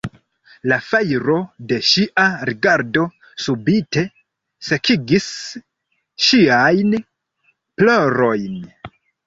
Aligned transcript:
La 0.71 0.77
fajro 0.85 1.35
de 1.71 1.77
ŝia 1.89 2.23
rigardo 2.51 3.03
subite 3.45 4.05
sekigis 4.71 5.29
ŝiajn 6.31 6.99
plorojn. 7.13 8.61